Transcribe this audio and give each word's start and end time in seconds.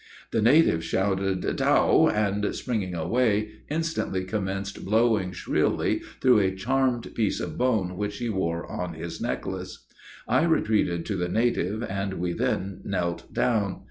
The 0.31 0.41
native 0.41 0.83
shouted 0.83 1.43
"Tao," 1.59 2.07
and, 2.07 2.55
springing 2.55 2.95
away, 2.95 3.59
instantly 3.69 4.23
commenced 4.23 4.83
blowing 4.83 5.31
shrilly 5.31 6.01
through 6.19 6.39
a 6.39 6.55
charmed 6.55 7.13
piece 7.13 7.39
of 7.39 7.55
bone 7.55 7.95
which 7.95 8.17
he 8.17 8.27
wore 8.27 8.65
on 8.65 8.95
his 8.95 9.21
necklace. 9.21 9.85
I 10.27 10.41
retreated 10.45 11.05
to 11.05 11.15
the 11.17 11.29
native, 11.29 11.83
and 11.83 12.15
we 12.15 12.33
then 12.33 12.81
knelt 12.83 13.31
down. 13.31 13.79